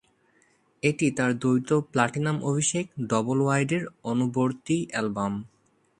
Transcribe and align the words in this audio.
এটি 0.83 1.07
তার 1.17 1.31
দ্বৈত-প্লাটিনাম 1.41 2.37
অভিষেক 2.43 2.85
"ডবল 3.09 3.37
ওয়াইড" 3.41 3.71
এর 3.71 3.83
অনুবর্তী 4.03 4.77
অ্যালবাম। 4.89 5.33